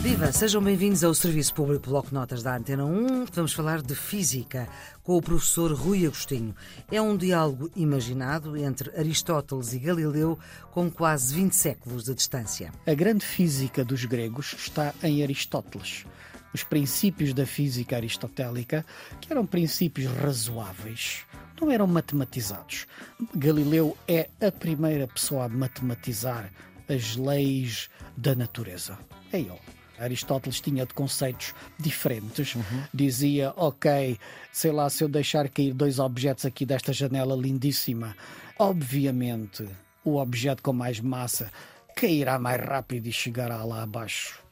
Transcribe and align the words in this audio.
Viva, 0.00 0.30
sejam 0.32 0.62
bem-vindos 0.62 1.02
ao 1.02 1.14
Serviço 1.14 1.54
Público 1.54 1.90
Bloco 1.90 2.14
Notas 2.14 2.42
da 2.42 2.56
Antena 2.56 2.84
1. 2.84 3.26
Vamos 3.32 3.52
falar 3.52 3.82
de 3.82 3.94
física 3.94 4.68
com 5.02 5.16
o 5.16 5.22
professor 5.22 5.72
Rui 5.72 6.06
Agostinho. 6.06 6.54
É 6.90 7.00
um 7.00 7.16
diálogo 7.16 7.70
imaginado 7.74 8.56
entre 8.56 8.90
Aristóteles 8.98 9.72
e 9.72 9.78
Galileu 9.78 10.38
com 10.70 10.90
quase 10.90 11.34
20 11.34 11.54
séculos 11.54 12.04
de 12.04 12.14
distância. 12.14 12.72
A 12.86 12.94
grande 12.94 13.24
física 13.24 13.84
dos 13.84 14.04
gregos 14.04 14.54
está 14.58 14.94
em 15.02 15.22
Aristóteles. 15.22 16.06
Os 16.54 16.62
princípios 16.62 17.34
da 17.34 17.44
física 17.44 17.96
aristotélica, 17.96 18.86
que 19.20 19.32
eram 19.32 19.44
princípios 19.44 20.08
razoáveis, 20.12 21.24
não 21.60 21.68
eram 21.68 21.84
matematizados. 21.88 22.86
Galileu 23.34 23.98
é 24.06 24.28
a 24.40 24.52
primeira 24.52 25.08
pessoa 25.08 25.46
a 25.46 25.48
matematizar 25.48 26.48
as 26.88 27.16
leis 27.16 27.90
da 28.16 28.36
natureza. 28.36 28.96
É 29.32 29.40
ele. 29.40 29.58
Aristóteles 29.98 30.60
tinha 30.60 30.86
de 30.86 30.94
conceitos 30.94 31.52
diferentes. 31.76 32.54
Uhum. 32.54 32.84
Dizia, 32.92 33.52
ok, 33.56 34.16
sei 34.52 34.70
lá, 34.70 34.88
se 34.88 35.02
eu 35.02 35.08
deixar 35.08 35.48
cair 35.48 35.74
dois 35.74 35.98
objetos 35.98 36.46
aqui 36.46 36.64
desta 36.64 36.92
janela 36.92 37.34
lindíssima, 37.34 38.16
obviamente 38.56 39.68
o 40.04 40.18
objeto 40.18 40.62
com 40.62 40.72
mais 40.72 41.00
massa 41.00 41.50
cairá 41.96 42.38
mais 42.38 42.60
rápido 42.60 43.06
e 43.08 43.12
chegará 43.12 43.64
lá 43.64 43.82
abaixo 43.82 44.44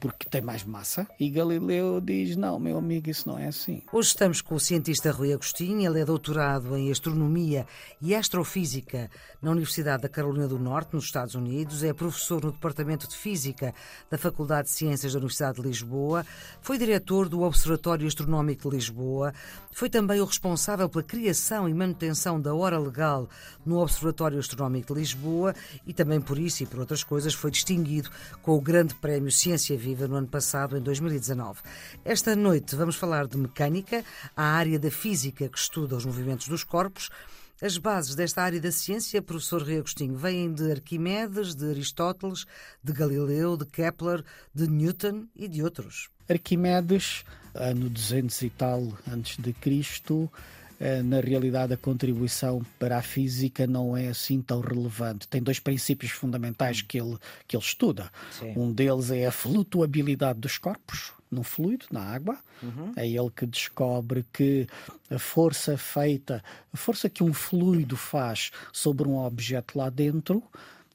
porque 0.00 0.28
tem 0.28 0.40
mais 0.40 0.64
massa. 0.64 1.06
E 1.20 1.28
Galileu 1.28 2.00
diz: 2.00 2.34
não, 2.34 2.58
meu 2.58 2.78
amigo, 2.78 3.10
isso 3.10 3.28
não 3.28 3.38
é 3.38 3.46
assim. 3.46 3.82
Hoje 3.92 4.08
estamos 4.08 4.40
com 4.40 4.54
o 4.54 4.60
cientista 4.60 5.12
Rui 5.12 5.32
Agostinho. 5.32 5.88
Ele 5.88 6.00
é 6.00 6.04
doutorado 6.04 6.76
em 6.76 6.90
Astronomia 6.90 7.66
e 8.00 8.14
Astrofísica 8.14 9.10
na 9.42 9.50
Universidade 9.50 10.02
da 10.02 10.08
Carolina 10.08 10.48
do 10.48 10.58
Norte, 10.58 10.94
nos 10.94 11.04
Estados 11.04 11.34
Unidos. 11.34 11.84
É 11.84 11.92
professor 11.92 12.42
no 12.42 12.52
Departamento 12.52 13.06
de 13.06 13.16
Física 13.16 13.74
da 14.10 14.16
Faculdade 14.16 14.68
de 14.68 14.74
Ciências 14.74 15.12
da 15.12 15.18
Universidade 15.18 15.60
de 15.60 15.68
Lisboa. 15.68 16.24
Foi 16.62 16.78
diretor 16.78 17.28
do 17.28 17.42
Observatório 17.42 18.06
Astronómico 18.06 18.70
de 18.70 18.76
Lisboa. 18.76 19.34
Foi 19.70 19.90
também 19.90 20.20
o 20.20 20.24
responsável 20.24 20.88
pela 20.88 21.04
criação 21.04 21.68
e 21.68 21.74
manutenção 21.74 22.40
da 22.40 22.54
hora 22.54 22.78
legal 22.78 23.28
no 23.64 23.78
Observatório 23.78 24.38
Astronómico 24.38 24.94
de 24.94 25.00
Lisboa 25.00 25.54
e 25.86 25.92
também 25.92 26.20
por 26.20 26.38
isso 26.38 26.62
e 26.62 26.66
por 26.66 26.80
outras 26.80 27.04
coisas 27.04 27.34
foi 27.34 27.50
distinguido 27.50 28.10
com 28.42 28.56
o 28.56 28.60
Grande 28.60 28.94
Prémio 28.94 29.30
Ciência 29.30 29.76
Viva 29.76 29.89
Viva 29.90 30.06
no 30.06 30.14
ano 30.14 30.28
passado, 30.28 30.78
em 30.78 30.80
2019. 30.80 31.62
Esta 32.04 32.36
noite 32.36 32.76
vamos 32.76 32.94
falar 32.94 33.26
de 33.26 33.36
mecânica, 33.36 34.04
a 34.36 34.44
área 34.44 34.78
da 34.78 34.88
física 34.88 35.48
que 35.48 35.58
estuda 35.58 35.96
os 35.96 36.06
movimentos 36.06 36.46
dos 36.46 36.62
corpos. 36.62 37.10
As 37.60 37.76
bases 37.76 38.14
desta 38.14 38.40
área 38.40 38.60
da 38.60 38.70
ciência, 38.70 39.20
professor 39.20 39.62
Rui 39.62 39.78
Agostinho, 39.78 40.16
vêm 40.16 40.54
de 40.54 40.70
Arquimedes, 40.70 41.56
de 41.56 41.68
Aristóteles, 41.70 42.46
de 42.84 42.92
Galileu, 42.92 43.56
de 43.56 43.66
Kepler, 43.66 44.22
de 44.54 44.68
Newton 44.68 45.26
e 45.34 45.48
de 45.48 45.60
outros. 45.60 46.08
Arquimedes, 46.28 47.24
ano 47.52 47.90
200 47.90 48.42
e 48.42 48.50
tal 48.50 48.96
antes 49.12 49.38
de 49.38 49.52
Cristo, 49.52 50.30
na 51.04 51.20
realidade 51.20 51.74
a 51.74 51.76
contribuição 51.76 52.64
para 52.78 52.98
a 52.98 53.02
física 53.02 53.66
não 53.66 53.96
é 53.96 54.08
assim 54.08 54.40
tão 54.40 54.60
relevante. 54.60 55.28
Tem 55.28 55.42
dois 55.42 55.58
princípios 55.58 56.12
fundamentais 56.12 56.80
que 56.80 56.98
ele, 56.98 57.18
que 57.46 57.56
ele 57.56 57.62
estuda. 57.62 58.10
Sim. 58.30 58.54
Um 58.56 58.72
deles 58.72 59.10
é 59.10 59.26
a 59.26 59.32
flutuabilidade 59.32 60.38
dos 60.40 60.56
corpos 60.56 61.12
no 61.30 61.42
fluido, 61.42 61.86
na 61.90 62.02
água. 62.02 62.38
Uhum. 62.62 62.92
É 62.96 63.06
ele 63.06 63.30
que 63.30 63.46
descobre 63.46 64.24
que 64.32 64.66
a 65.10 65.18
força 65.18 65.76
feita, 65.78 66.42
a 66.72 66.76
força 66.76 67.08
que 67.08 67.22
um 67.22 67.32
fluido 67.32 67.96
faz 67.96 68.50
sobre 68.72 69.06
um 69.06 69.18
objeto 69.18 69.78
lá 69.78 69.88
dentro, 69.90 70.42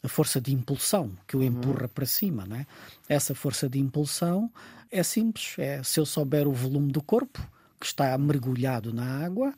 a 0.04 0.08
força 0.08 0.42
de 0.42 0.54
impulsão 0.54 1.12
que 1.28 1.38
o 1.38 1.40
uhum. 1.40 1.46
empurra 1.46 1.84
uhum. 1.84 1.90
para 1.90 2.06
cima, 2.06 2.46
né? 2.46 2.66
essa 3.08 3.34
força 3.34 3.70
de 3.70 3.80
impulsão 3.80 4.52
é 4.92 5.04
simples. 5.04 5.56
É 5.58 5.82
se 5.84 6.00
eu 6.00 6.06
souber 6.06 6.48
o 6.48 6.54
volume 6.54 6.92
do 6.92 7.02
corpo, 7.02 7.42
que 7.86 7.90
está 7.90 8.18
mergulhado 8.18 8.92
na 8.92 9.24
água, 9.24 9.54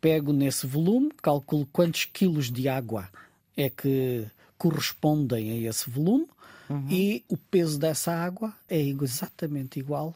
pego 0.00 0.32
nesse 0.32 0.66
volume, 0.66 1.10
calculo 1.22 1.68
quantos 1.70 2.06
quilos 2.06 2.50
de 2.50 2.70
água 2.70 3.06
é 3.54 3.68
que 3.68 4.26
correspondem 4.56 5.50
a 5.50 5.68
esse 5.68 5.90
volume 5.90 6.26
uhum. 6.70 6.86
e 6.88 7.22
o 7.28 7.36
peso 7.36 7.78
dessa 7.78 8.12
água 8.12 8.54
é 8.66 8.80
exatamente 8.80 9.78
igual 9.78 10.14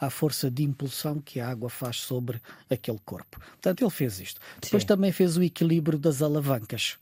à 0.00 0.08
força 0.08 0.50
de 0.50 0.62
impulsão 0.62 1.20
que 1.20 1.38
a 1.38 1.50
água 1.50 1.68
faz 1.68 1.96
sobre 1.98 2.40
aquele 2.70 3.00
corpo. 3.04 3.38
Portanto, 3.38 3.82
ele 3.82 3.90
fez 3.90 4.18
isto. 4.18 4.40
Sim. 4.40 4.60
Depois 4.62 4.84
também 4.84 5.12
fez 5.12 5.36
o 5.36 5.42
equilíbrio 5.42 5.98
das 5.98 6.22
alavancas. 6.22 6.96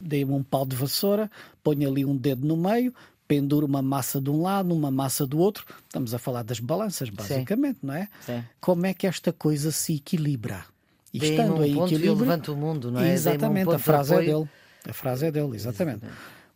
Dei-me 0.00 0.32
um 0.32 0.42
pau 0.42 0.66
de 0.66 0.74
vassoura, 0.74 1.30
ponho 1.62 1.88
ali 1.88 2.04
um 2.04 2.16
dedo 2.16 2.44
no 2.46 2.56
meio, 2.56 2.92
pendura 3.26 3.66
uma 3.66 3.82
massa 3.82 4.20
de 4.20 4.30
um 4.30 4.42
lado, 4.42 4.74
uma 4.74 4.90
massa 4.90 5.26
do 5.26 5.38
outro. 5.38 5.64
Estamos 5.84 6.14
a 6.14 6.18
falar 6.18 6.42
das 6.42 6.60
balanças, 6.60 7.08
basicamente, 7.10 7.80
Sim. 7.80 7.86
não 7.86 7.94
é? 7.94 8.08
Sim. 8.24 8.44
Como 8.60 8.86
é 8.86 8.94
que 8.94 9.06
esta 9.06 9.32
coisa 9.32 9.70
se 9.72 9.96
equilibra? 9.96 10.64
E 11.12 11.18
estando 11.18 11.56
um 11.56 11.64
em 11.64 11.82
equilíbrio. 11.82 12.14
levanta 12.14 12.52
o 12.52 12.56
mundo, 12.56 12.90
não 12.90 13.00
é? 13.00 13.12
Exatamente, 13.12 13.68
um 13.68 13.72
a 13.72 13.78
frase 13.78 14.14
é 14.14 14.18
dele. 14.18 14.48
A 14.88 14.92
frase 14.92 15.26
é 15.26 15.30
dele, 15.30 15.56
exatamente. 15.56 16.06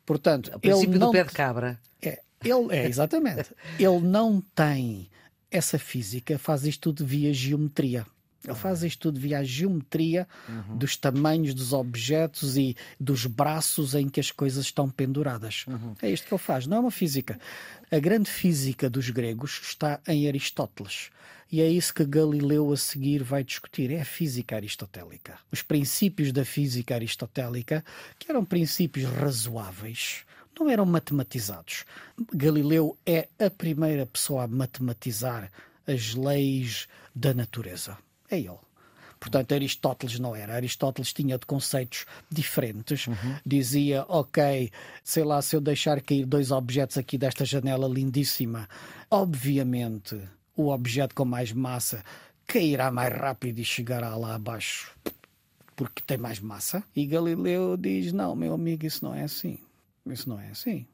Portanto, 0.05 0.51
o 0.55 0.61
princípio 0.61 0.93
ele 0.93 0.99
não... 0.99 1.09
do 1.09 1.13
pé 1.13 1.25
de 1.25 1.33
cabra. 1.33 1.79
É, 2.03 2.21
ele, 2.45 2.77
é, 2.77 2.87
exatamente. 2.87 3.51
ele 3.79 4.01
não 4.01 4.43
tem 4.55 5.09
essa 5.51 5.79
física, 5.79 6.39
faz 6.39 6.65
isto 6.65 6.93
tudo 6.93 7.07
via 7.07 7.33
geometria. 7.33 8.07
Ele 8.45 8.55
faz 8.55 8.83
isto 8.83 9.01
tudo 9.01 9.21
via 9.21 9.39
a 9.41 9.45
geometria 9.45 10.27
uhum. 10.49 10.79
dos 10.79 10.97
tamanhos 10.97 11.53
dos 11.53 11.73
objetos 11.73 12.57
e 12.57 12.75
dos 12.99 13.27
braços 13.27 13.95
em 13.95 14.09
que 14.09 14.19
as 14.19 14.31
coisas 14.31 14.65
estão 14.65 14.89
penduradas. 14.89 15.67
Uhum. 15.69 15.95
É 16.01 16.11
isto 16.11 16.27
que 16.27 16.33
ele 16.33 16.43
faz, 16.43 16.67
não 16.67 16.79
é 16.79 16.81
uma 16.81 16.91
física. 16.91 17.39
A 17.91 17.99
grande 17.99 18.31
física 18.31 18.89
dos 18.89 19.11
gregos 19.11 19.61
está 19.63 20.01
em 20.09 20.27
Aristóteles. 20.27 21.11
E 21.53 21.61
é 21.61 21.69
isso 21.69 21.93
que 21.93 22.05
Galileu 22.05 22.73
a 22.73 22.77
seguir 22.77 23.23
vai 23.23 23.43
discutir, 23.45 23.91
é 23.91 24.01
a 24.01 24.05
física 24.05 24.57
aristotélica. 24.57 25.37
Os 25.51 25.63
princípios 25.63 26.33
da 26.33 26.45
física 26.45 26.95
aristotélica, 26.95 27.85
que 28.19 28.31
eram 28.31 28.45
princípios 28.45 29.11
razoáveis, 29.11 30.25
não 30.59 30.71
eram 30.71 30.87
matematizados. 30.87 31.85
Galileu 32.33 32.97
é 33.05 33.29
a 33.39 33.51
primeira 33.51 34.07
pessoa 34.07 34.45
a 34.45 34.49
matematizar 34.49 35.51
as 35.87 36.15
leis 36.15 36.87
da 37.15 37.35
natureza 37.35 37.99
é 38.31 38.39
ele. 38.39 38.59
Portanto, 39.19 39.53
Aristóteles 39.53 40.19
não 40.19 40.35
era. 40.35 40.55
Aristóteles 40.55 41.13
tinha 41.13 41.39
de 41.39 41.45
conceitos 41.45 42.07
diferentes. 42.31 43.07
Uhum. 43.07 43.37
Dizia, 43.45 44.05
ok, 44.09 44.71
sei 45.05 45.25
lá, 45.25 45.43
se 45.43 45.55
eu 45.55 45.61
deixar 45.61 46.01
cair 46.01 46.25
dois 46.25 46.51
objetos 46.51 46.97
aqui 46.97 47.19
desta 47.19 47.45
janela 47.45 47.87
lindíssima, 47.87 48.67
obviamente 49.11 50.19
o 50.57 50.71
objeto 50.71 51.15
com 51.15 51.25
mais 51.25 51.53
massa 51.53 52.03
cairá 52.47 52.91
mais 52.91 53.13
rápido 53.15 53.59
e 53.59 53.65
chegará 53.65 54.17
lá 54.17 54.35
abaixo 54.35 54.93
porque 55.81 56.03
tem 56.07 56.19
mais 56.19 56.39
massa. 56.39 56.85
E 56.95 57.07
Galileu 57.07 57.75
diz, 57.75 58.13
não, 58.13 58.37
meu 58.37 58.53
amigo, 58.53 58.85
isso 58.85 59.03
não 59.03 59.15
é 59.15 59.23
assim. 59.23 59.59
Isso 60.05 60.29
não 60.29 60.39
é 60.39 60.49
assim. 60.51 60.87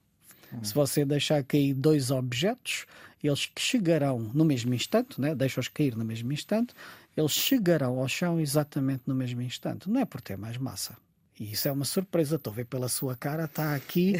Uhum. 0.52 0.64
Se 0.64 0.74
você 0.74 1.04
deixar 1.04 1.42
cair 1.44 1.74
dois 1.74 2.10
objetos, 2.10 2.86
eles 3.22 3.50
chegarão 3.58 4.18
no 4.34 4.44
mesmo 4.44 4.74
instante, 4.74 5.20
né? 5.20 5.34
deixa-os 5.34 5.68
cair 5.68 5.96
no 5.96 6.04
mesmo 6.04 6.32
instante, 6.32 6.74
eles 7.16 7.32
chegarão 7.32 7.98
ao 7.98 8.08
chão 8.08 8.40
exatamente 8.40 9.02
no 9.06 9.14
mesmo 9.14 9.42
instante. 9.42 9.88
Não 9.88 10.00
é 10.00 10.04
por 10.04 10.20
ter 10.20 10.36
mais 10.36 10.56
massa. 10.56 10.96
E 11.38 11.52
isso 11.52 11.68
é 11.68 11.72
uma 11.72 11.84
surpresa. 11.84 12.36
Estou 12.36 12.52
a 12.52 12.56
ver 12.56 12.64
pela 12.64 12.88
sua 12.88 13.14
cara, 13.14 13.44
está 13.44 13.74
aqui 13.74 14.14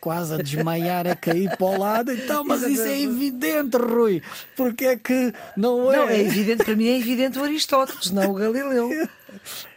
quase 0.00 0.34
a 0.34 0.38
desmaiar, 0.38 1.06
a 1.06 1.14
cair 1.14 1.54
para 1.56 1.66
o 1.66 1.78
lado. 1.78 2.12
Então, 2.12 2.44
mas 2.44 2.62
isso 2.62 2.82
é 2.82 3.00
evidente, 3.00 3.76
Rui. 3.76 4.22
Porque 4.56 4.86
é 4.86 4.96
que 4.96 5.34
não 5.54 5.92
é? 5.92 5.96
Não, 5.96 6.08
é 6.08 6.20
evidente, 6.20 6.64
para 6.64 6.74
mim 6.74 6.86
é 6.86 6.98
evidente 6.98 7.38
o 7.38 7.44
Aristóteles, 7.44 8.10
não 8.10 8.30
o 8.30 8.34
Galileu. 8.34 8.88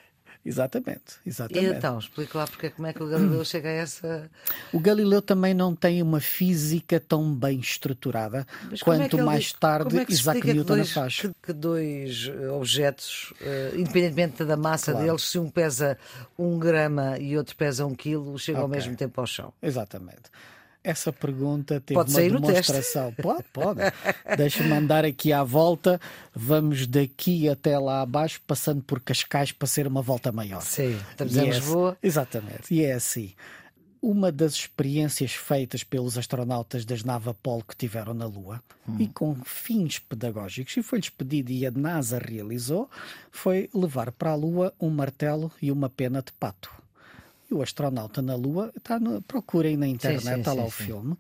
Exatamente, 0.46 1.16
exatamente. 1.26 1.74
E 1.74 1.76
então, 1.76 1.98
explica 1.98 2.38
lá 2.38 2.46
porque, 2.46 2.70
como 2.70 2.88
é 2.88 2.94
que 2.94 3.02
o 3.02 3.08
Galileu 3.08 3.44
chega 3.44 3.68
a 3.68 3.72
essa. 3.72 4.30
O 4.72 4.80
Galileu 4.80 5.20
também 5.20 5.56
não 5.56 5.76
tem 5.76 6.04
uma 6.04 6.20
física 6.20 7.00
tão 7.00 7.34
bem 7.34 7.60
estruturada 7.60 8.46
Mas 8.70 8.84
quanto 8.84 9.18
é 9.18 9.24
mais 9.24 9.46
ele, 9.46 9.60
tarde 9.60 9.98
é 9.98 10.06
Isaac 10.08 10.46
Newton 10.46 10.76
dois, 10.76 10.92
a 10.92 10.94
faz. 10.94 11.20
Que, 11.22 11.32
que 11.42 11.54
dois 11.54 12.30
eh, 12.32 12.48
objetos, 12.50 13.34
uh, 13.42 13.76
independentemente 13.76 14.46
da 14.46 14.56
massa 14.56 14.92
claro. 14.92 15.08
deles, 15.08 15.24
se 15.24 15.40
um 15.40 15.50
pesa 15.50 15.98
um 16.38 16.60
grama 16.60 17.18
e 17.18 17.36
outro 17.36 17.56
pesa 17.56 17.84
um 17.84 17.96
quilo, 17.96 18.38
chegam 18.38 18.66
okay. 18.66 18.78
ao 18.78 18.82
mesmo 18.82 18.96
tempo 18.96 19.20
ao 19.20 19.26
chão. 19.26 19.52
Exatamente. 19.64 20.30
Essa 20.86 21.12
pergunta 21.12 21.82
teve 21.82 21.96
pode 21.96 22.12
uma 22.12 22.40
demonstração. 22.40 23.12
Pode, 23.14 23.44
pode. 23.52 23.80
Deixa-me 24.38 24.72
andar 24.72 25.04
aqui 25.04 25.34
à 25.34 25.44
volta. 25.44 26.00
Vamos 26.34 26.86
daqui 26.86 27.50
até 27.50 27.78
lá 27.80 28.02
abaixo, 28.02 28.40
passando 28.46 28.84
por 28.84 29.00
Cascais 29.00 29.52
para 29.52 29.68
ser 29.68 29.88
uma 29.88 30.04
volta 30.04 30.32
maior. 30.32 30.62
Sim, 30.62 30.96
estamos 31.10 31.36
e 31.36 31.40
em 31.40 31.48
é 31.48 31.50
assim. 31.50 31.60
Lisboa. 31.60 31.98
Exatamente. 32.04 32.74
E 32.74 32.84
é 32.84 32.94
assim. 32.94 33.34
uma 34.00 34.32
das 34.32 34.54
experiências 34.54 35.32
feitas 35.32 35.84
pelos 35.84 36.16
astronautas 36.20 36.86
das 36.86 37.04
nave 37.04 37.32
Apollo 37.32 37.64
que 37.68 37.76
tiveram 37.76 38.14
na 38.14 38.28
Lua 38.28 38.62
hum. 38.88 38.98
e 39.00 39.08
com 39.08 39.34
fins 39.44 39.98
pedagógicos, 39.98 40.78
e 40.78 40.84
foi-lhes 40.84 41.10
pedido 41.10 41.52
e 41.52 41.66
a 41.66 41.72
NASA 41.72 42.20
realizou, 42.20 42.88
foi 43.32 43.68
levar 43.74 44.12
para 44.12 44.30
a 44.30 44.36
Lua 44.36 44.72
um 44.80 44.92
martelo 44.92 45.52
e 45.60 45.72
uma 45.72 45.90
pena 45.90 46.22
de 46.22 46.32
pato. 46.34 46.70
E 47.50 47.54
o 47.54 47.62
astronauta 47.62 48.22
na 48.22 48.36
Lua, 48.36 48.72
está 48.76 49.00
no, 49.00 49.22
procurem 49.22 49.78
na 49.78 49.88
internet, 49.88 50.24
sim, 50.24 50.30
sim, 50.34 50.40
está 50.40 50.54
lá 50.54 50.62
sim, 50.64 50.68
o 50.68 50.72
filme, 50.72 51.18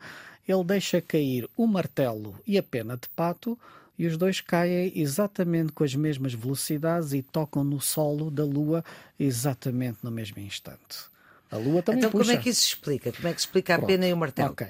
ele 0.48 0.64
deixa 0.64 1.02
cair 1.02 1.48
o 1.56 1.68
martelo 1.68 2.40
e 2.46 2.58
a 2.58 2.64
pena 2.64 2.96
de 2.98 3.08
pato 3.10 3.58
e 3.98 4.06
os 4.08 4.18
dois 4.18 4.42
caem 4.42 4.92
exatamente 4.96 5.72
com 5.72 5.84
as 5.84 5.96
mesmas 5.96 6.34
velocidades 6.34 7.14
e 7.14 7.22
tocam 7.22 7.64
no 7.64 7.80
solo 7.80 8.30
da 8.30 8.44
Lua 8.44 8.84
exatamente 9.20 10.00
no 10.04 10.12
mesmo 10.12 10.40
instante. 10.40 11.06
A 11.52 11.58
Lua 11.58 11.82
também 11.82 12.00
Então 12.00 12.12
puxa. 12.12 12.26
como 12.26 12.38
é 12.40 12.42
que 12.44 12.50
isso 12.50 12.62
se 12.62 12.68
explica? 12.68 13.12
Como 13.12 13.28
é 13.28 13.34
que 13.34 13.42
se 13.42 13.48
explica 13.48 13.76
a 13.76 13.78
Pronto. 13.78 13.88
pena 13.88 14.08
e 14.08 14.14
o 14.14 14.18
martelo? 14.18 14.52
Ok. 14.52 14.68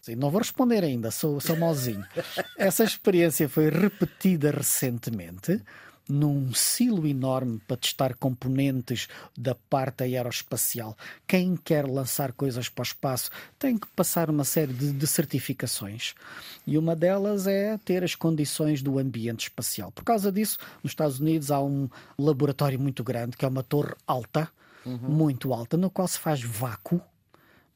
Sim, 0.00 0.14
não 0.14 0.30
vou 0.30 0.38
responder 0.40 0.84
ainda, 0.84 1.10
sou, 1.10 1.40
sou 1.40 1.56
mozinho. 1.56 2.06
Essa 2.56 2.84
experiência 2.84 3.48
foi 3.48 3.68
repetida 3.68 4.50
recentemente 4.50 5.60
num 6.08 6.52
silo 6.54 7.06
enorme 7.06 7.60
para 7.66 7.76
testar 7.76 8.14
componentes 8.14 9.08
da 9.36 9.54
parte 9.54 10.04
aeroespacial. 10.04 10.96
Quem 11.26 11.56
quer 11.56 11.86
lançar 11.86 12.32
coisas 12.32 12.68
para 12.68 12.82
o 12.82 12.86
espaço 12.86 13.30
tem 13.58 13.76
que 13.76 13.86
passar 13.88 14.30
uma 14.30 14.44
série 14.44 14.72
de, 14.72 14.92
de, 14.92 15.06
certificações. 15.06 16.14
E 16.66 16.78
uma 16.78 16.96
delas 16.96 17.46
é 17.46 17.76
ter 17.78 18.02
as 18.02 18.14
condições 18.14 18.82
do 18.82 18.98
ambiente 18.98 19.42
espacial. 19.42 19.92
Por 19.92 20.04
causa 20.04 20.32
disso, 20.32 20.58
nos 20.82 20.92
Estados 20.92 21.20
Unidos 21.20 21.50
há 21.50 21.60
um 21.60 21.88
laboratório 22.18 22.78
muito 22.78 23.04
grande, 23.04 23.36
que 23.36 23.44
é 23.44 23.48
uma 23.48 23.62
torre 23.62 23.94
alta, 24.06 24.48
uhum. 24.86 24.96
muito 24.96 25.52
alta, 25.52 25.76
no 25.76 25.90
qual 25.90 26.08
se 26.08 26.18
faz 26.18 26.42
vácuo 26.42 27.00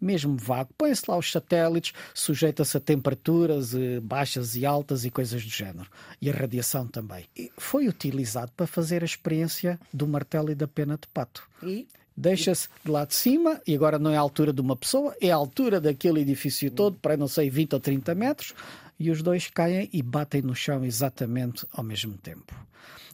mesmo 0.02 0.36
vago. 0.36 0.70
Põe-se 0.76 1.04
lá 1.08 1.16
os 1.16 1.30
satélites, 1.30 1.92
sujeita-se 2.12 2.76
a 2.76 2.80
temperaturas 2.80 3.74
eh, 3.74 4.00
baixas 4.00 4.56
e 4.56 4.66
altas 4.66 5.04
e 5.04 5.10
coisas 5.10 5.42
do 5.44 5.50
género. 5.50 5.88
E 6.20 6.28
a 6.28 6.32
radiação 6.32 6.86
também. 6.86 7.24
E 7.36 7.50
foi 7.56 7.88
utilizado 7.88 8.50
para 8.56 8.66
fazer 8.66 9.02
a 9.02 9.06
experiência 9.06 9.78
do 9.92 10.06
martelo 10.06 10.50
e 10.50 10.54
da 10.54 10.66
pena 10.66 10.98
de 11.00 11.06
pato. 11.08 11.48
E? 11.62 11.86
Deixa-se 12.14 12.68
de 12.84 12.90
lá 12.90 13.06
de 13.06 13.14
cima, 13.14 13.60
e 13.66 13.74
agora 13.74 13.98
não 13.98 14.10
é 14.10 14.16
a 14.16 14.20
altura 14.20 14.52
de 14.52 14.60
uma 14.60 14.76
pessoa, 14.76 15.16
é 15.20 15.30
a 15.30 15.34
altura 15.34 15.80
daquele 15.80 16.20
edifício 16.20 16.70
todo, 16.70 16.96
para 16.96 17.16
não 17.16 17.26
sei, 17.26 17.48
20 17.48 17.72
ou 17.72 17.80
30 17.80 18.14
metros, 18.14 18.54
e 18.98 19.10
os 19.10 19.22
dois 19.22 19.48
caem 19.48 19.88
e 19.92 20.02
batem 20.02 20.42
no 20.42 20.54
chão 20.54 20.84
exatamente 20.84 21.66
ao 21.72 21.82
mesmo 21.82 22.16
tempo. 22.18 22.54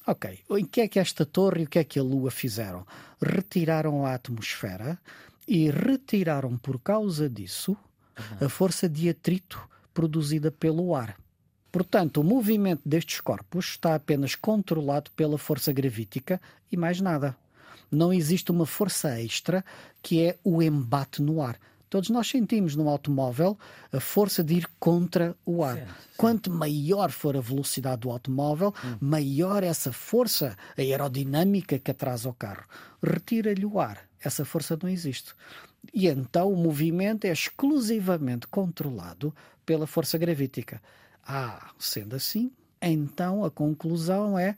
Ok, 0.07 0.41
o 0.49 0.57
que 0.67 0.81
é 0.81 0.89
que 0.89 0.99
esta 0.99 1.27
torre 1.27 1.63
e 1.63 1.65
o 1.65 1.69
que 1.69 1.79
é 1.79 1.85
que 1.85 1.99
a 1.99 2.03
Lua 2.03 2.31
fizeram? 2.31 2.87
Retiraram 3.23 4.07
a 4.07 4.15
atmosfera 4.15 4.99
e 5.49 5.71
retiraram 5.71 6.59
por 6.59 6.79
causa 6.79 7.29
disso 7.29 7.73
uhum. 7.73 8.47
a 8.47 8.49
força 8.51 8.87
de 8.87 9.09
atrito 9.09 9.59
produzida 9.95 10.51
pelo 10.51 10.95
ar. 10.95 11.17
Portanto, 11.73 12.21
o 12.21 12.25
movimento 12.25 12.83
destes 12.85 13.21
corpos 13.21 13.71
está 13.71 13.95
apenas 13.95 14.35
controlado 14.35 15.11
pela 15.13 15.39
força 15.39 15.73
gravítica 15.73 16.41
e 16.71 16.77
mais 16.77 17.01
nada. 17.01 17.35
Não 17.91 18.13
existe 18.13 18.51
uma 18.51 18.67
força 18.67 19.21
extra 19.21 19.65
que 20.03 20.23
é 20.23 20.37
o 20.45 20.63
embate 20.63 21.23
no 21.23 21.41
ar. 21.41 21.59
Todos 21.89 22.11
nós 22.11 22.29
sentimos 22.29 22.77
no 22.77 22.87
automóvel 22.87 23.59
a 23.91 23.99
força 23.99 24.45
de 24.45 24.57
ir 24.57 24.69
contra 24.79 25.35
o 25.47 25.65
ar. 25.65 25.77
Sim, 25.77 25.85
sim. 25.85 26.09
Quanto 26.19 26.51
maior 26.51 27.11
for 27.11 27.35
a 27.35 27.41
velocidade 27.41 28.03
do 28.03 28.11
automóvel, 28.11 28.75
hum. 28.85 28.97
maior 29.01 29.63
essa 29.63 29.91
força 29.91 30.57
aerodinâmica 30.77 31.79
que 31.79 31.91
atrasa 31.91 32.29
o 32.29 32.35
carro. 32.35 32.65
Retira-lhe 33.03 33.65
o 33.65 33.81
ar 33.81 34.08
essa 34.23 34.45
força 34.45 34.79
não 34.81 34.89
existe. 34.89 35.35
E 35.93 36.07
então 36.07 36.53
o 36.53 36.57
movimento 36.57 37.25
é 37.25 37.33
exclusivamente 37.33 38.47
controlado 38.47 39.35
pela 39.65 39.87
força 39.87 40.19
gravítica. 40.19 40.83
Ah, 41.23 41.73
sendo 41.79 42.17
assim, 42.17 42.51
então 42.81 43.45
a 43.45 43.51
conclusão 43.51 44.39
é 44.39 44.57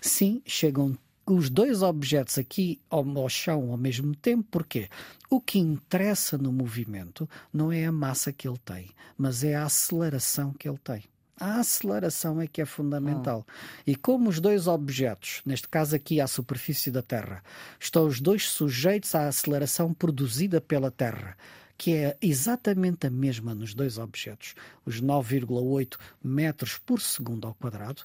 sim, 0.00 0.42
chegam 0.44 0.96
os 1.26 1.48
dois 1.48 1.82
objetos 1.82 2.36
aqui 2.36 2.80
ao, 2.90 3.28
chão 3.28 3.70
ao 3.70 3.76
mesmo 3.76 4.14
tempo, 4.14 4.46
porque 4.50 4.88
o 5.30 5.40
que 5.40 5.58
interessa 5.58 6.36
no 6.36 6.52
movimento 6.52 7.28
não 7.52 7.72
é 7.72 7.84
a 7.84 7.92
massa 7.92 8.32
que 8.32 8.48
ele 8.48 8.58
tem, 8.58 8.90
mas 9.16 9.44
é 9.44 9.54
a 9.54 9.64
aceleração 9.64 10.52
que 10.52 10.68
ele 10.68 10.78
tem. 10.78 11.04
A 11.42 11.58
aceleração 11.58 12.40
é 12.40 12.46
que 12.46 12.62
é 12.62 12.64
fundamental. 12.64 13.44
Ah. 13.48 13.82
E 13.86 13.96
como 13.96 14.28
os 14.28 14.38
dois 14.38 14.68
objetos, 14.68 15.42
neste 15.44 15.68
caso 15.68 15.96
aqui 15.96 16.20
à 16.20 16.26
superfície 16.28 16.90
da 16.90 17.02
Terra, 17.02 17.42
estão 17.80 18.06
os 18.06 18.20
dois 18.20 18.48
sujeitos 18.48 19.14
à 19.14 19.26
aceleração 19.26 19.92
produzida 19.92 20.60
pela 20.60 20.90
Terra, 20.90 21.36
que 21.76 21.94
é 21.94 22.16
exatamente 22.22 23.08
a 23.08 23.10
mesma 23.10 23.54
nos 23.56 23.74
dois 23.74 23.98
objetos, 23.98 24.54
os 24.86 25.02
9,8 25.02 25.96
metros 26.22 26.78
por 26.78 27.00
segundo 27.00 27.48
ao 27.48 27.54
quadrado, 27.54 28.02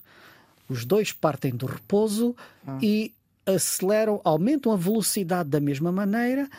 os 0.67 0.83
dois 0.83 1.13
partem 1.13 1.51
do 1.55 1.67
repouso 1.67 2.35
ah. 2.65 2.79
e 2.81 3.13
aceleram, 3.45 4.19
aumentam 4.23 4.71
a 4.71 4.75
velocidade 4.75 5.49
da 5.49 5.59
mesma 5.59 5.91
maneira, 5.91 6.49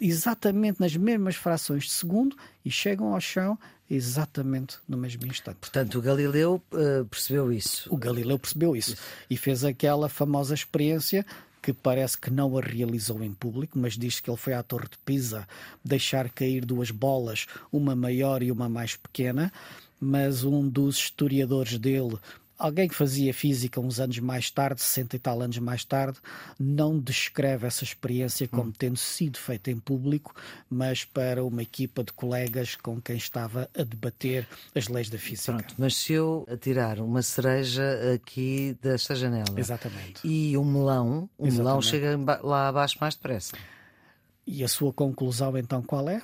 exatamente 0.00 0.80
nas 0.80 0.96
mesmas 0.96 1.36
frações 1.36 1.84
de 1.84 1.90
segundo, 1.90 2.36
e 2.64 2.70
chegam 2.70 3.14
ao 3.14 3.20
chão 3.20 3.58
exatamente 3.90 4.78
no 4.88 4.96
mesmo 4.96 5.26
instante. 5.26 5.58
Portanto, 5.60 5.98
o 5.98 6.02
Galileu 6.02 6.62
uh, 6.72 7.04
percebeu 7.04 7.52
isso. 7.52 7.92
O 7.92 7.96
Galileu 7.96 8.38
percebeu 8.38 8.74
isso, 8.74 8.92
isso 8.92 9.02
e 9.28 9.36
fez 9.36 9.64
aquela 9.64 10.08
famosa 10.08 10.54
experiência 10.54 11.24
que 11.64 11.72
parece 11.72 12.18
que 12.18 12.30
não 12.30 12.58
a 12.58 12.60
realizou 12.60 13.22
em 13.22 13.32
público, 13.32 13.78
mas 13.78 13.96
diz 13.96 14.20
que 14.20 14.28
ele 14.28 14.36
foi 14.36 14.52
à 14.52 14.62
Torre 14.62 14.86
de 14.90 14.98
Pisa 14.98 15.48
deixar 15.82 16.28
cair 16.28 16.62
duas 16.62 16.90
bolas, 16.90 17.46
uma 17.72 17.96
maior 17.96 18.42
e 18.42 18.52
uma 18.52 18.68
mais 18.68 18.96
pequena, 18.96 19.50
mas 19.98 20.44
um 20.44 20.68
dos 20.68 20.96
historiadores 20.96 21.78
dele 21.78 22.18
alguém 22.58 22.88
que 22.88 22.94
fazia 22.94 23.32
física 23.34 23.80
uns 23.80 24.00
anos 24.00 24.18
mais 24.18 24.50
tarde, 24.50 24.80
60 24.80 25.16
e 25.16 25.18
tal 25.18 25.40
anos 25.40 25.58
mais 25.58 25.84
tarde, 25.84 26.18
não 26.58 26.98
descreve 26.98 27.66
essa 27.66 27.84
experiência 27.84 28.48
como 28.48 28.70
hum. 28.70 28.72
tendo 28.76 28.96
sido 28.96 29.38
feita 29.38 29.70
em 29.70 29.78
público, 29.78 30.34
mas 30.68 31.04
para 31.04 31.44
uma 31.44 31.62
equipa 31.62 32.02
de 32.04 32.12
colegas 32.12 32.74
com 32.76 33.00
quem 33.00 33.16
estava 33.16 33.68
a 33.76 33.82
debater 33.82 34.46
as 34.74 34.88
leis 34.88 35.08
da 35.10 35.18
física. 35.18 35.52
Pronto, 35.52 35.74
mas 35.78 35.96
se 35.96 36.12
eu 36.12 36.46
atirar 36.48 37.00
uma 37.00 37.22
cereja 37.22 38.14
aqui 38.14 38.76
desta 38.80 39.14
janela 39.14 39.58
Exatamente. 39.58 40.20
e 40.24 40.56
um 40.56 40.64
melão, 40.64 41.28
o 41.38 41.46
Exatamente. 41.46 41.56
melão 41.56 41.82
chega 41.82 42.40
lá 42.42 42.68
abaixo 42.68 42.96
mais 43.00 43.14
depressa. 43.14 43.56
E 44.46 44.62
a 44.62 44.68
sua 44.68 44.92
conclusão 44.92 45.56
então 45.56 45.82
qual 45.82 46.08
é? 46.08 46.22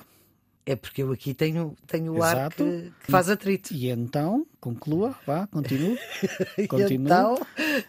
É 0.65 0.75
porque 0.75 1.01
eu 1.01 1.11
aqui 1.11 1.33
tenho, 1.33 1.75
tenho 1.87 2.13
o 2.13 2.23
ar 2.23 2.53
que, 2.53 2.91
que, 3.03 3.11
faz 3.11 3.29
atrito. 3.29 3.73
E 3.73 3.89
então, 3.89 4.45
conclua, 4.59 5.15
vá, 5.25 5.47
continue. 5.47 5.97
continue. 6.69 6.95
então, 6.95 7.39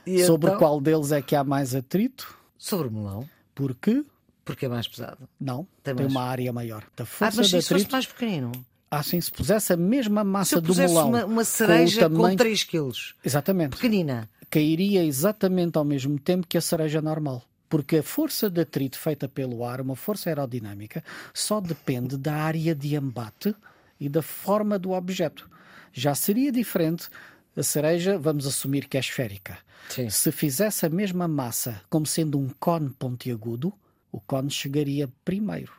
e 0.07 0.25
Sobre 0.25 0.49
então... 0.49 0.59
qual 0.59 0.81
deles 0.81 1.13
é 1.13 1.21
que 1.21 1.37
há 1.37 1.45
mais 1.45 1.75
atrito? 1.75 2.35
Sobre 2.57 2.89
o 2.89 2.91
melão. 2.91 3.29
Porque? 3.55 4.05
Porque 4.45 4.67
é 4.67 4.69
mais 4.69 4.88
pesado. 4.88 5.29
Não, 5.38 5.67
tem, 5.83 5.95
tem 5.95 6.07
mais... 6.07 6.11
uma 6.11 6.23
área 6.23 6.52
maior. 6.52 6.85
Da 6.97 7.05
força 7.05 7.25
ah, 7.25 7.37
mas 7.37 7.50
se 7.50 7.57
atrito... 7.57 7.75
fosse 7.75 7.93
mais 7.93 8.07
pequenino? 8.07 8.52
Ah, 8.91 9.02
sim, 9.02 9.21
se 9.21 9.31
pusesse 9.31 9.73
a 9.73 9.76
mesma 9.76 10.25
massa 10.25 10.61
do 10.61 10.75
melão. 10.75 11.09
Uma, 11.09 11.25
uma 11.25 11.45
cereja 11.45 12.09
com, 12.09 12.17
tamanho... 12.17 12.37
com 12.37 12.37
3 12.37 12.64
quilos. 12.64 13.14
Exatamente. 13.25 13.76
Pequenina. 13.76 14.29
Cairia 14.50 15.05
exatamente 15.05 15.79
ao 15.79 15.85
mesmo 15.85 16.19
tempo 16.19 16.47
que 16.47 16.59
a 16.59 16.61
cereja 16.61 17.00
normal 17.00 17.43
porque 17.73 17.97
a 17.97 18.02
força 18.02 18.50
de 18.50 18.61
atrito 18.61 18.99
feita 18.99 19.26
pelo 19.26 19.64
ar, 19.64 19.81
uma 19.81 19.97
força 19.97 20.29
aerodinâmica, 20.29 21.02
só 21.33 21.59
depende 21.59 22.19
da 22.19 22.35
área 22.35 22.75
de 22.75 22.95
embate 22.95 23.57
e 23.99 24.11
da 24.11 24.21
forma 24.21 24.79
do 24.79 24.91
objeto. 24.91 25.49
Já 25.91 26.14
seria 26.14 26.52
diferente 26.52 27.09
a 27.57 27.62
cereja, 27.62 28.19
vamos 28.19 28.47
assumir 28.47 28.87
que 28.88 28.99
é 28.99 29.00
esférica. 29.00 29.57
Sim. 29.88 30.11
Se 30.11 30.31
fizesse 30.31 30.85
a 30.85 30.91
mesma 30.91 31.26
massa 31.26 31.81
como 31.88 32.05
sendo 32.05 32.38
um 32.38 32.50
cone 32.61 32.91
pontiagudo, 32.91 33.73
o 34.12 34.21
cone 34.21 34.50
chegaria 34.50 35.09
primeiro, 35.25 35.73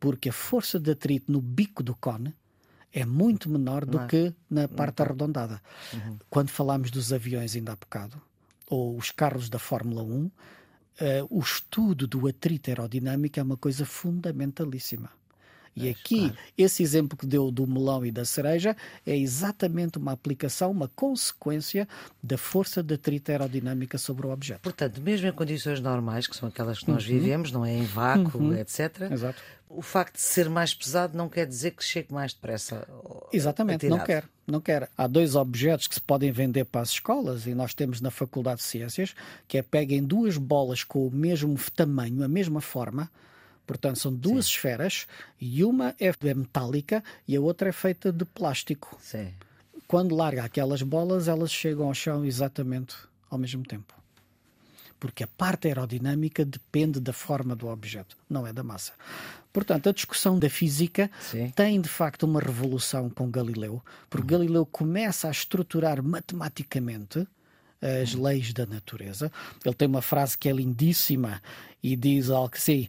porque 0.00 0.30
a 0.30 0.32
força 0.32 0.76
de 0.76 0.90
atrito 0.90 1.30
no 1.30 1.40
bico 1.40 1.84
do 1.84 1.94
cone 1.94 2.34
é 2.92 3.04
muito 3.04 3.48
menor 3.48 3.86
do 3.86 4.00
é? 4.00 4.06
que 4.08 4.34
na 4.50 4.66
parte 4.66 5.02
arredondada. 5.02 5.62
Uhum. 5.94 6.18
Quando 6.28 6.48
falámos 6.48 6.90
dos 6.90 7.12
aviões 7.12 7.54
ainda 7.54 7.74
há 7.74 7.76
bocado, 7.76 8.20
ou 8.68 8.96
os 8.96 9.12
carros 9.12 9.48
da 9.48 9.60
Fórmula 9.60 10.02
1, 10.02 10.28
uh, 11.00 11.26
o 11.30 11.40
estudo 11.40 12.06
do 12.06 12.26
atrito 12.26 12.70
aerodinâmico 12.70 13.38
é 13.38 13.42
uma 13.42 13.56
coisa 13.56 13.84
fundamentalíssima. 13.84 15.17
E 15.84 15.90
aqui, 15.90 16.32
esse 16.56 16.82
exemplo 16.82 17.16
que 17.16 17.26
deu 17.26 17.50
do 17.50 17.66
melão 17.66 18.04
e 18.04 18.10
da 18.10 18.24
cereja 18.24 18.76
é 19.06 19.16
exatamente 19.16 19.98
uma 19.98 20.12
aplicação, 20.12 20.70
uma 20.70 20.88
consequência 20.88 21.88
da 22.22 22.36
força 22.36 22.82
de 22.82 22.94
atrito 22.94 23.30
aerodinâmica 23.30 23.98
sobre 23.98 24.26
o 24.26 24.30
objeto. 24.30 24.60
Portanto, 24.62 25.00
mesmo 25.00 25.28
em 25.28 25.32
condições 25.32 25.80
normais, 25.80 26.26
que 26.26 26.36
são 26.36 26.48
aquelas 26.48 26.80
que 26.80 26.90
nós 26.90 27.04
uhum. 27.04 27.10
vivemos, 27.10 27.52
não 27.52 27.64
é 27.64 27.74
em 27.74 27.84
vácuo, 27.84 28.38
uhum. 28.38 28.54
etc. 28.54 29.10
Exato. 29.10 29.42
O 29.70 29.82
facto 29.82 30.14
de 30.14 30.22
ser 30.22 30.48
mais 30.48 30.72
pesado 30.72 31.16
não 31.16 31.28
quer 31.28 31.46
dizer 31.46 31.72
que 31.72 31.84
chegue 31.84 32.12
mais 32.12 32.32
depressa. 32.32 32.88
Exatamente, 33.30 33.86
atirado. 33.86 33.98
não 33.98 34.06
quer, 34.06 34.24
não 34.46 34.60
quer. 34.60 34.88
Há 34.96 35.06
dois 35.06 35.34
objetos 35.34 35.86
que 35.86 35.94
se 35.94 36.00
podem 36.00 36.32
vender 36.32 36.64
para 36.64 36.80
as 36.80 36.90
escolas 36.90 37.46
e 37.46 37.54
nós 37.54 37.74
temos 37.74 38.00
na 38.00 38.10
Faculdade 38.10 38.60
de 38.60 38.66
Ciências, 38.66 39.14
que 39.46 39.58
é 39.58 39.62
peguem 39.62 40.02
duas 40.02 40.38
bolas 40.38 40.82
com 40.82 41.06
o 41.06 41.10
mesmo 41.10 41.54
tamanho, 41.76 42.24
a 42.24 42.28
mesma 42.28 42.62
forma, 42.62 43.10
Portanto, 43.68 43.98
são 43.98 44.12
duas 44.12 44.46
Sim. 44.46 44.52
esferas 44.52 45.06
e 45.38 45.62
uma 45.62 45.94
é 46.00 46.34
metálica 46.34 47.04
e 47.28 47.36
a 47.36 47.40
outra 47.40 47.68
é 47.68 47.72
feita 47.72 48.10
de 48.10 48.24
plástico. 48.24 48.98
Sim. 48.98 49.28
Quando 49.86 50.16
larga 50.16 50.42
aquelas 50.42 50.80
bolas, 50.80 51.28
elas 51.28 51.52
chegam 51.52 51.86
ao 51.86 51.92
chão 51.92 52.24
exatamente 52.24 52.96
ao 53.30 53.36
mesmo 53.36 53.62
tempo. 53.62 53.92
Porque 54.98 55.22
a 55.22 55.26
parte 55.26 55.68
aerodinâmica 55.68 56.46
depende 56.46 56.98
da 56.98 57.12
forma 57.12 57.54
do 57.54 57.68
objeto, 57.68 58.16
não 58.28 58.46
é 58.46 58.54
da 58.54 58.62
massa. 58.64 58.94
Portanto, 59.52 59.90
a 59.90 59.92
discussão 59.92 60.38
da 60.38 60.48
física 60.48 61.10
Sim. 61.20 61.50
tem 61.50 61.78
de 61.78 61.90
facto 61.90 62.22
uma 62.22 62.40
revolução 62.40 63.10
com 63.10 63.30
Galileu, 63.30 63.84
porque 64.08 64.32
uhum. 64.32 64.40
Galileu 64.40 64.64
começa 64.64 65.28
a 65.28 65.30
estruturar 65.30 66.02
matematicamente 66.02 67.28
as 67.82 68.14
uhum. 68.14 68.22
leis 68.22 68.54
da 68.54 68.64
natureza. 68.64 69.30
Ele 69.62 69.74
tem 69.74 69.86
uma 69.86 70.02
frase 70.02 70.38
que 70.38 70.48
é 70.48 70.52
lindíssima 70.52 71.42
e 71.82 71.94
diz 71.94 72.30
algo 72.30 72.54
assim: 72.54 72.88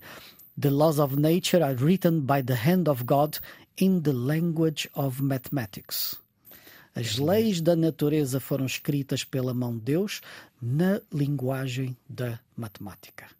The 0.61 0.71
laws 0.71 0.99
of 0.99 1.17
nature 1.17 1.63
are 1.63 1.73
written 1.73 2.19
by 2.25 2.41
the 2.41 2.55
hand 2.55 2.89
of 2.89 3.05
God 3.05 3.39
in 3.77 4.01
the 4.01 4.11
language 4.11 4.89
of 4.93 5.21
mathematics. 5.21 6.17
As 6.93 7.17
leis 7.17 7.61
da 7.61 7.77
natureza 7.77 8.41
foram 8.41 8.65
escritas 8.65 9.23
pela 9.23 9.53
mão 9.53 9.77
de 9.77 9.85
Deus 9.85 10.19
na 10.61 10.99
linguagem 11.13 11.95
da 12.09 12.41
matemática. 12.57 13.38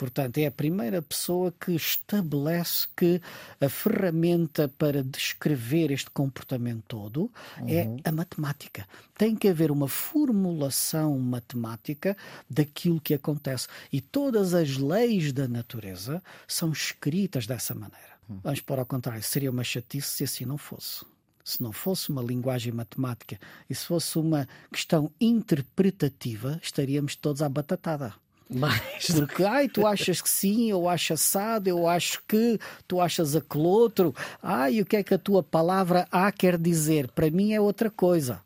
Portanto, 0.00 0.38
é 0.38 0.46
a 0.46 0.50
primeira 0.50 1.02
pessoa 1.02 1.52
que 1.52 1.72
estabelece 1.72 2.88
que 2.96 3.20
a 3.60 3.68
ferramenta 3.68 4.66
para 4.66 5.04
descrever 5.04 5.90
este 5.90 6.08
comportamento 6.08 6.84
todo 6.88 7.30
é 7.58 7.82
uhum. 7.82 7.96
é 8.02 8.08
a 8.08 8.10
matemática. 8.10 8.88
Tem 9.14 9.36
que 9.36 9.46
haver 9.46 9.70
uma 9.70 9.88
formulação 9.88 11.18
matemática 11.18 12.16
daquilo 12.48 12.98
que 12.98 13.12
acontece. 13.12 13.68
E 13.92 14.00
todas 14.00 14.54
as 14.54 14.78
leis 14.78 15.34
da 15.34 15.46
natureza 15.46 16.22
são 16.48 16.72
escritas 16.72 17.46
dessa 17.46 17.74
maneira. 17.74 18.14
Uhum. 18.26 18.40
Vamos 18.42 18.60
por 18.62 18.78
ao 18.78 18.86
contrário, 18.86 19.22
seria 19.22 19.50
uma 19.50 19.62
chatice 19.62 20.08
se 20.08 20.24
assim 20.24 20.46
não 20.46 20.56
fosse 20.56 21.04
se 21.44 21.62
não 21.62 21.72
fosse 21.72 22.10
uma 22.10 22.22
linguagem 22.22 22.72
matemática 22.72 23.38
e 23.68 23.74
se 23.74 23.84
fosse 23.84 24.18
uma 24.18 24.48
questão 24.72 25.10
interpretativa, 25.20 26.60
estaríamos 26.62 27.16
todos 27.16 27.42
à 27.42 27.48
batatada. 27.48 28.14
Mais. 28.52 29.06
Porque, 29.06 29.44
ai, 29.44 29.68
tu 29.68 29.86
achas 29.86 30.20
que 30.20 30.28
sim, 30.28 30.70
eu 30.70 30.88
acho 30.88 31.12
assado, 31.12 31.68
eu 31.68 31.86
acho 31.86 32.22
que, 32.26 32.58
tu 32.86 33.00
achas 33.00 33.36
aquele 33.36 33.64
outro. 33.64 34.14
Ai, 34.42 34.80
o 34.80 34.86
que 34.86 34.96
é 34.96 35.02
que 35.02 35.14
a 35.14 35.18
tua 35.18 35.42
palavra 35.42 36.08
A 36.10 36.32
quer 36.32 36.58
dizer? 36.58 37.08
Para 37.08 37.30
mim 37.30 37.52
é 37.52 37.60
outra 37.60 37.90
coisa. 37.90 38.40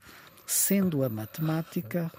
Sendo 0.46 1.02
a 1.02 1.08
matemática, 1.08 2.12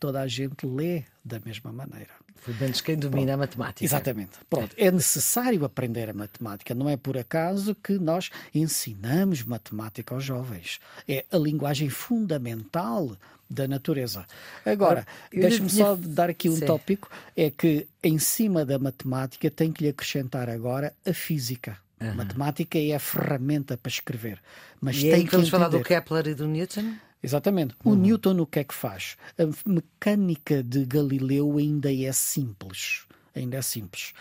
toda 0.00 0.20
a 0.20 0.26
gente 0.26 0.66
lê 0.66 1.04
da 1.24 1.38
mesma 1.38 1.72
maneira. 1.72 2.21
Pelo 2.44 2.56
menos 2.58 2.80
quem 2.80 2.96
domina 2.96 3.26
Pronto. 3.26 3.34
a 3.34 3.36
matemática. 3.36 3.84
Exatamente. 3.84 4.32
Pronto. 4.50 4.74
É 4.76 4.90
necessário 4.90 5.64
aprender 5.64 6.10
a 6.10 6.12
matemática. 6.12 6.74
Não 6.74 6.88
é 6.88 6.96
por 6.96 7.16
acaso 7.16 7.74
que 7.74 7.98
nós 7.98 8.30
ensinamos 8.54 9.44
matemática 9.44 10.14
aos 10.14 10.24
jovens. 10.24 10.80
É 11.08 11.24
a 11.30 11.36
linguagem 11.36 11.88
fundamental 11.88 13.16
da 13.48 13.68
natureza. 13.68 14.26
Agora, 14.64 15.06
deixe-me 15.30 15.68
tinha... 15.68 15.84
só 15.84 15.96
dar 15.96 16.30
aqui 16.30 16.48
um 16.48 16.56
Sim. 16.56 16.66
tópico: 16.66 17.08
é 17.36 17.50
que 17.50 17.86
em 18.02 18.18
cima 18.18 18.64
da 18.64 18.78
matemática 18.78 19.50
tem 19.50 19.70
que 19.70 19.84
lhe 19.84 19.90
acrescentar 19.90 20.48
agora 20.48 20.92
a 21.06 21.12
física. 21.12 21.76
Uhum. 22.00 22.14
Matemática 22.14 22.78
é 22.78 22.94
a 22.94 22.98
ferramenta 22.98 23.76
para 23.76 23.90
escrever. 23.90 24.40
Mas 24.80 24.96
e 24.96 25.02
tem 25.02 25.14
aí 25.14 25.24
que 25.24 25.30
vamos 25.30 25.48
falar 25.48 25.68
do 25.68 25.80
Kepler 25.80 26.26
e 26.26 26.34
do 26.34 26.48
Newton? 26.48 26.94
Exatamente. 27.22 27.74
Uhum. 27.84 27.92
O 27.92 27.94
Newton 27.94 28.40
o 28.40 28.46
que 28.46 28.58
é 28.58 28.64
que 28.64 28.74
faz? 28.74 29.16
A 29.38 29.68
mecânica 29.68 30.62
de 30.62 30.84
Galileu 30.84 31.56
ainda 31.58 31.92
é 31.92 32.12
simples. 32.12 33.06
Ainda 33.34 33.56
é 33.56 33.62
simples 33.62 34.12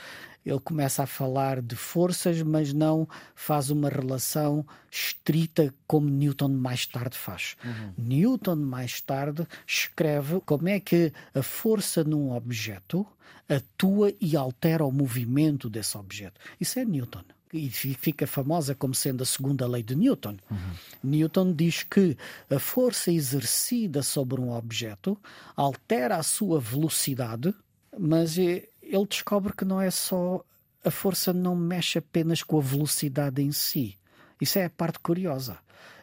ele 0.46 0.60
começa 0.60 1.04
a 1.04 1.08
falar 1.08 1.62
de 1.62 1.76
forças, 1.76 2.42
mas 2.42 2.74
não 2.74 3.08
faz 3.36 3.70
uma 3.70 3.90
relação 3.90 4.66
estrita 4.90 5.74
como 5.86 6.10
Newton 6.10 6.50
mais 6.50 6.86
tarde 6.86 7.18
faz. 7.18 7.56
Uhum. 7.64 7.94
Newton 7.98 8.56
mais 8.56 9.02
tarde 9.02 9.48
escreve 9.68 10.42
como 10.42 10.68
é 10.68 10.80
que 10.80 11.14
a 11.34 11.44
força 11.44 12.04
num 12.04 12.32
objeto 12.32 13.06
atua 13.48 14.14
e 14.20 14.36
altera 14.36 14.84
o 14.84 14.92
movimento 14.92 15.70
desse 15.70 15.98
objeto. 15.98 16.40
Isso 16.60 16.80
é 16.80 16.86
Newton 16.86 17.24
e 17.54 17.70
fica 17.70 18.26
famosa 18.26 18.74
como 18.74 18.94
sendo 18.94 19.24
a 19.24 19.26
segunda 19.26 19.68
lei 19.68 19.84
de 19.84 19.96
Newton. 19.96 20.38
Uhum. 20.50 20.58
Newton 21.04 21.54
diz 21.54 21.84
que 21.84 22.18
a 22.50 22.60
força 22.60 23.12
exercida 23.12 24.02
sobre 24.02 24.40
um 24.40 24.52
objeto 24.52 25.18
altera 25.56 26.18
a 26.18 26.24
sua 26.24 26.60
velocidade, 26.60 27.54
mas 27.98 28.38
é 28.38 28.68
ele 28.82 29.06
descobre 29.06 29.54
que 29.54 29.64
não 29.64 29.80
é 29.80 29.90
só 29.90 30.44
a 30.84 30.92
força 30.92 31.32
não 31.32 31.56
mexe 31.56 32.00
apenas 32.00 32.44
com 32.44 32.58
a 32.58 32.62
velocidade 32.62 33.42
em 33.42 33.52
si. 33.52 33.96
Isso 34.40 34.58
é 34.58 34.66
a 34.66 34.70
parte 34.70 35.00
curiosa. 35.00 35.58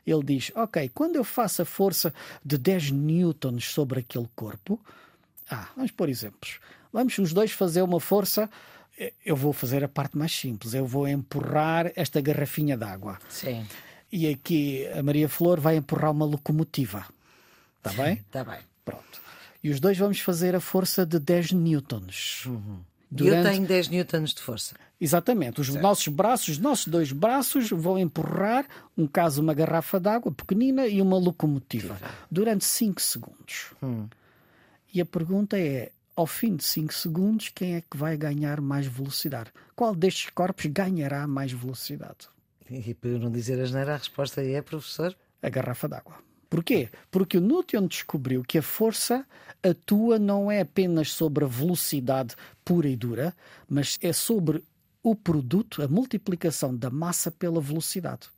Ele 0.07 0.23
diz: 0.23 0.53
Ok, 0.55 0.91
quando 0.95 1.17
eu 1.17 1.25
faço 1.25 1.63
a 1.63 1.65
força 1.65 2.15
de 2.45 2.57
10 2.57 2.93
newtons 2.93 3.67
sobre 3.67 4.01
aquele 4.01 4.29
corpo, 4.35 4.81
ah, 5.51 5.69
vamos 5.75 5.91
por 5.91 6.09
exemplos. 6.09 6.61
Vamos 6.93 7.19
os 7.19 7.33
dois 7.33 7.53
fazer 7.53 7.83
uma 7.83 8.01
força. 8.01 8.49
Eu 9.25 9.37
vou 9.37 9.53
fazer 9.53 9.85
a 9.85 9.89
parte 9.89 10.17
mais 10.17 10.33
simples. 10.33 10.75
Eu 10.75 10.87
vou 10.87 11.07
empurrar 11.07 11.93
esta 11.95 12.21
garrafinha 12.21 12.77
d'água. 12.77 13.19
Sim. 13.29 13.67
E 14.11 14.29
aqui 14.29 14.87
a 14.89 15.03
Maria 15.03 15.29
Flor 15.29 15.61
vai 15.61 15.77
empurrar 15.77 16.11
uma 16.11 16.25
locomotiva. 16.25 17.07
Está 17.79 18.03
bem? 18.03 18.15
Está 18.15 18.43
bem. 18.45 18.59
Pronto 18.85 19.29
e 19.63 19.71
os 19.71 19.81
dois 19.81 19.99
vamos 19.99 20.21
fazer 20.21 20.55
a 20.55 20.61
força 20.61 21.05
de 21.05 21.19
10 21.19 21.53
newtons. 21.53 22.45
Uhum. 22.47 22.79
Durante... 23.11 23.47
Eu 23.47 23.53
tenho 23.53 23.67
10 23.67 23.89
newtons 23.89 24.35
de 24.35 24.43
força. 24.43 24.77
Exatamente. 25.01 25.61
Os 25.61 25.69
certo. 25.69 25.83
nossos 25.83 26.09
braços, 26.09 26.49
os 26.49 26.59
nossos 26.59 26.87
dois 26.87 27.11
braços 27.11 27.71
vão 27.71 27.99
empurrar, 27.99 28.67
um 28.97 29.07
caso, 29.07 29.41
uma 29.41 29.55
garrafa 29.55 29.99
d'água 29.99 30.31
pequenina 30.31 30.87
e 30.87 31.01
uma 31.01 31.17
locomotiva 31.17 31.99
durante 32.31 32.65
5 32.65 33.01
segundos. 33.01 33.73
Hum. 33.83 34.07
E 34.93 35.01
a 35.01 35.07
pergunta 35.07 35.59
é: 35.59 35.91
ao 36.19 36.27
fim 36.27 36.57
de 36.57 36.65
5 36.65 36.93
segundos, 36.93 37.49
quem 37.55 37.77
é 37.77 37.81
que 37.81 37.97
vai 37.97 38.17
ganhar 38.17 38.61
mais 38.61 38.89
velocidade? 38.89 39.53
Qual 39.77 39.95
destes 39.95 40.29
corpos 40.31 40.67
ganhará 40.67 41.29
mais 41.29 41.53
velocidade? 41.53 42.29
E 42.69 42.93
para 42.93 43.11
eu 43.11 43.21
não 43.21 43.31
dizer 43.31 43.61
a 43.61 43.65
geneira, 43.65 43.95
a 43.95 43.99
resposta 43.99 44.43
é, 44.43 44.61
professor? 44.61 45.17
A 45.41 45.49
garrafa 45.49 45.87
d'água. 45.87 46.17
Porquê? 46.51 46.89
Porque 47.09 47.39
o 47.39 47.41
Newton 47.41 47.87
descobriu 47.87 48.43
que 48.43 48.59
a 48.59 48.63
força 48.63 49.25
atua 49.63 50.19
não 50.19 50.51
é 50.51 50.63
apenas 50.63 51.13
sobre 51.13 51.45
a 51.45 51.49
velocidade 51.49 52.35
pura 52.65 52.89
e 52.89 52.97
dura, 52.97 53.33
mas 53.69 53.97
é 54.03 54.13
sobre 54.13 54.65
o 55.01 55.15
produto, 55.15 55.83
a 55.85 55.87
multiplicação 55.87 56.75
da 56.75 56.91
massa 56.91 57.31
pela 57.31 57.61
velocidade. 57.61 58.29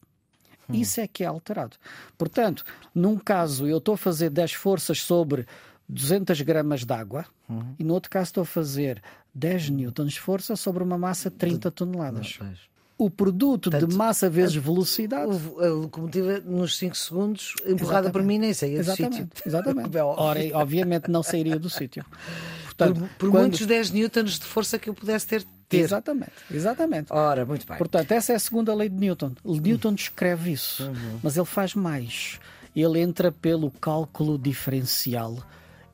Hum. 0.68 0.74
Isso 0.74 1.00
é 1.00 1.08
que 1.08 1.24
é 1.24 1.26
alterado. 1.26 1.78
Portanto, 2.18 2.62
num 2.94 3.16
caso 3.16 3.66
eu 3.66 3.78
estou 3.78 3.94
a 3.94 3.98
fazer 3.98 4.28
10 4.28 4.52
forças 4.52 5.00
sobre 5.00 5.46
200 5.90 6.40
gramas 6.42 6.84
de 6.84 6.92
água 6.92 7.26
hum. 7.48 7.74
e 7.78 7.84
no 7.84 7.94
outro 7.94 8.10
caso 8.10 8.26
estou 8.26 8.42
a 8.42 8.46
fazer 8.46 9.02
10 9.34 9.70
newtons 9.70 10.12
de 10.12 10.20
força 10.20 10.56
sobre 10.56 10.82
uma 10.82 10.96
massa 10.96 11.30
de 11.30 11.36
30 11.36 11.70
toneladas. 11.70 12.38
Não, 12.40 12.52
o 13.00 13.08
produto 13.08 13.70
Portanto, 13.70 13.90
de 13.90 13.96
massa 13.96 14.28
vezes 14.28 14.58
a, 14.58 14.60
velocidade. 14.60 15.32
A 15.58 15.68
locomotiva 15.68 16.38
nos 16.40 16.76
5 16.76 16.94
segundos, 16.96 17.54
empurrada 17.60 18.08
Exatamente. 18.08 18.12
por 18.12 18.22
mim, 18.22 18.38
nem 18.38 18.52
saía 18.52 18.84
do 18.84 18.90
sítio. 18.94 19.28
Exatamente. 19.46 19.96
Ora, 19.98 20.40
obviamente 20.52 21.10
não 21.10 21.22
sairia 21.22 21.58
do 21.58 21.70
sítio. 21.70 22.04
Portanto, 22.66 23.00
por, 23.00 23.08
por 23.08 23.30
quando... 23.30 23.40
muitos 23.42 23.66
10 23.66 23.90
newtons 23.92 24.38
de 24.38 24.44
força 24.44 24.78
que 24.78 24.90
eu 24.90 24.94
pudesse 24.94 25.26
ter. 25.26 25.46
ter. 25.66 25.78
Exatamente, 25.78 26.32
exatamente. 26.52 27.10
Ora, 27.10 27.46
muito 27.46 27.66
bem. 27.66 27.78
Portanto, 27.78 28.12
essa 28.12 28.34
é 28.34 28.36
a 28.36 28.38
segunda 28.38 28.74
lei 28.74 28.90
de 28.90 28.96
Newton. 28.96 29.32
Newton 29.44 29.94
descreve 29.94 30.52
isso, 30.52 30.84
uhum. 30.84 31.20
mas 31.22 31.38
ele 31.38 31.46
faz 31.46 31.74
mais. 31.74 32.38
Ele 32.76 33.00
entra 33.00 33.32
pelo 33.32 33.70
cálculo 33.70 34.38
diferencial 34.38 35.38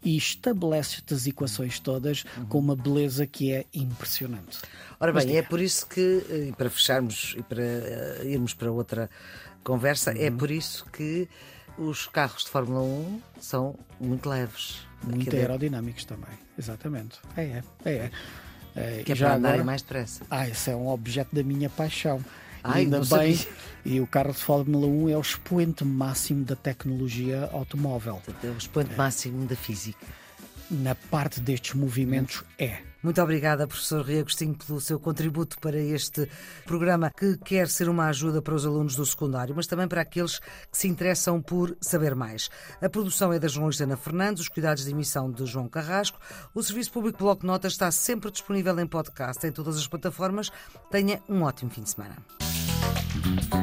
e 0.06 0.16
estabelece 0.16 0.98
estas 0.98 1.26
equações 1.26 1.80
todas 1.80 2.24
uhum. 2.36 2.46
com 2.46 2.58
uma 2.60 2.76
beleza 2.76 3.26
que 3.26 3.52
é 3.52 3.66
impressionante. 3.74 4.60
Ora 5.00 5.12
bem, 5.12 5.26
Mas, 5.26 5.34
é 5.34 5.42
por 5.42 5.60
isso 5.60 5.84
que, 5.88 6.24
eh, 6.30 6.52
para 6.56 6.70
fecharmos 6.70 7.34
e 7.36 7.42
para 7.42 7.60
uh, 7.60 8.24
irmos 8.24 8.54
para 8.54 8.70
outra 8.70 9.10
conversa, 9.64 10.12
é 10.12 10.14
uhum. 10.14 10.26
é 10.26 10.30
por 10.30 10.48
isso 10.48 10.86
que 10.92 11.28
os 11.76 12.06
carros 12.06 12.44
de 12.44 12.50
Fórmula 12.50 12.82
1 12.82 13.20
são 13.40 13.74
muito 13.98 14.28
leves. 14.28 14.86
Muito 15.02 15.34
aerodinâmicos 15.34 16.04
também, 16.04 16.38
exatamente. 16.56 17.18
É, 17.36 17.42
é. 17.42 17.62
é. 17.84 18.10
é. 18.76 19.02
que 19.04 19.10
é 19.10 19.16
para 19.16 19.34
andarem 19.34 19.64
mais 19.64 19.82
depressa. 19.82 20.22
Ah, 20.30 20.48
esse 20.48 20.70
é 20.70 20.76
um 20.76 20.86
objeto 20.86 21.34
da 21.34 21.42
minha 21.42 21.68
paixão. 21.68 22.24
Ai, 22.66 22.82
ainda 22.82 22.98
bem, 22.98 23.36
sabia. 23.36 23.54
e 23.84 24.00
o 24.00 24.06
carro 24.06 24.32
de 24.32 24.38
Fórmula 24.38 24.86
1 24.86 25.08
é 25.10 25.16
o 25.16 25.20
expoente 25.20 25.84
máximo 25.84 26.44
da 26.44 26.56
tecnologia 26.56 27.48
automóvel. 27.52 28.22
É 28.42 28.48
o 28.48 28.56
expoente 28.56 28.92
é. 28.92 28.96
máximo 28.96 29.46
da 29.46 29.56
física. 29.56 30.06
na 30.70 30.94
parte 30.94 31.40
destes 31.40 31.74
movimentos 31.74 32.42
é. 32.58 32.78
Muito 33.06 33.22
obrigada, 33.22 33.68
professor 33.68 34.04
Rui 34.04 34.18
Agostinho, 34.18 34.56
pelo 34.56 34.80
seu 34.80 34.98
contributo 34.98 35.60
para 35.60 35.78
este 35.78 36.28
programa 36.64 37.08
que 37.08 37.36
quer 37.36 37.68
ser 37.68 37.88
uma 37.88 38.08
ajuda 38.08 38.42
para 38.42 38.52
os 38.52 38.66
alunos 38.66 38.96
do 38.96 39.06
secundário, 39.06 39.54
mas 39.54 39.68
também 39.68 39.86
para 39.86 40.00
aqueles 40.00 40.40
que 40.40 40.76
se 40.76 40.88
interessam 40.88 41.40
por 41.40 41.76
saber 41.80 42.16
mais. 42.16 42.50
A 42.82 42.88
produção 42.88 43.32
é 43.32 43.38
da 43.38 43.46
jornalista 43.46 43.84
Ana 43.84 43.96
Fernandes, 43.96 44.42
os 44.42 44.48
cuidados 44.48 44.84
de 44.84 44.90
emissão 44.90 45.30
de 45.30 45.46
João 45.46 45.68
Carrasco. 45.68 46.18
O 46.52 46.60
Serviço 46.60 46.90
Público 46.90 47.18
Bloco 47.18 47.46
Notas 47.46 47.74
está 47.74 47.92
sempre 47.92 48.28
disponível 48.28 48.76
em 48.80 48.88
podcast 48.88 49.46
em 49.46 49.52
todas 49.52 49.76
as 49.76 49.86
plataformas. 49.86 50.50
Tenha 50.90 51.22
um 51.28 51.42
ótimo 51.42 51.70
fim 51.70 51.82
de 51.82 51.90
semana. 51.90 52.16
Thank 53.22 53.54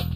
you. 0.00 0.11